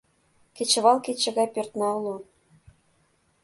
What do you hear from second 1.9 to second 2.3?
уло